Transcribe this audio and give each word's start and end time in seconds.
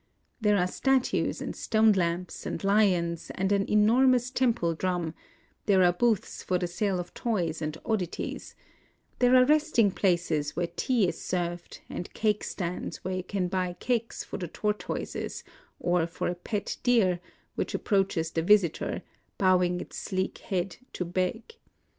There 0.41 0.57
are 0.57 0.65
statues 0.65 1.41
and 1.41 1.55
stone 1.55 1.91
lamps 1.91 2.47
and 2.47 2.63
lions 2.63 3.29
and 3.35 3.51
an 3.51 3.69
enormous 3.69 4.31
temple 4.31 4.73
drum;— 4.73 5.13
there 5.67 5.83
are 5.83 5.93
booths 5.93 6.41
for 6.41 6.57
the 6.57 6.65
sale 6.65 6.99
of 6.99 7.13
toys 7.13 7.61
and 7.61 7.77
oddities;— 7.85 8.55
there 9.19 9.35
are 9.35 9.45
resting 9.45 9.91
places 9.91 10.55
where 10.55 10.71
tea 10.75 11.07
is 11.07 11.21
served, 11.21 11.81
and 11.87 12.11
cake 12.15 12.43
stands 12.43 13.03
where 13.03 13.17
you 13.17 13.23
can 13.23 13.47
buy 13.47 13.73
cakes 13.79 14.23
for 14.23 14.37
the 14.37 14.47
tor 14.47 14.73
toises 14.73 15.43
or 15.79 16.07
for 16.07 16.27
a 16.29 16.33
pet 16.33 16.77
deer, 16.81 17.19
which 17.53 17.75
approaches 17.75 18.31
the 18.31 18.41
visitor, 18.41 19.03
bowing 19.37 19.79
its 19.79 19.99
sleek 19.99 20.39
head 20.39 20.77
to 20.93 21.05
beg. 21.05 21.43